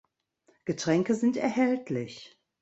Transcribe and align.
Getränke 0.65 1.13
sind 1.13 1.37
erhältlich. 1.37 2.35